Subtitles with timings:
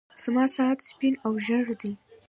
[0.23, 1.93] زما ساعت سپين او ژړ دی.